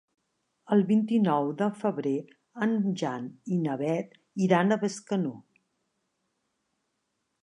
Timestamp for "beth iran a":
3.81-4.79